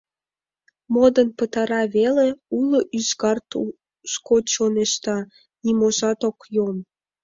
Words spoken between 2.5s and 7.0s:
уло ӱзгар тушко чоҥешта, ниможат ок йом.